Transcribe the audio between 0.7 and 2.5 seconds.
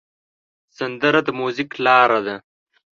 سندره د میوزیک لاره ده